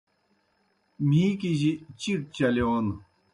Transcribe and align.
مِھیکِجیْ 1.07 1.71
چِیٹ 1.99 2.21
چلِیون 2.35 2.85